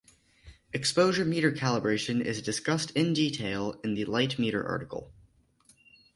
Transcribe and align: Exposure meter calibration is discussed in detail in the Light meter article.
Exposure 0.73 1.23
meter 1.23 1.51
calibration 1.51 2.21
is 2.25 2.41
discussed 2.41 2.89
in 2.97 3.13
detail 3.13 3.79
in 3.83 3.93
the 3.93 4.05
Light 4.05 4.39
meter 4.39 4.65
article. 4.67 5.13